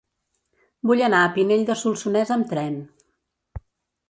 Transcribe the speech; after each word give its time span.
Vull 0.91 1.03
anar 1.07 1.19
a 1.25 1.29
Pinell 1.35 1.67
de 1.67 1.75
Solsonès 1.83 2.33
amb 2.37 2.49
tren. 2.55 2.81